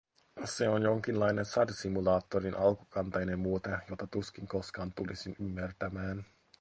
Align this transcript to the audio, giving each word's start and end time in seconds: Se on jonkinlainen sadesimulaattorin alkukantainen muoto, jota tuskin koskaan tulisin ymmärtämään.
Se 0.45 0.67
on 0.69 0.81
jonkinlainen 0.81 1.45
sadesimulaattorin 1.45 2.57
alkukantainen 2.57 3.39
muoto, 3.39 3.69
jota 3.89 4.07
tuskin 4.07 4.47
koskaan 4.47 4.93
tulisin 4.93 5.35
ymmärtämään. 5.39 6.25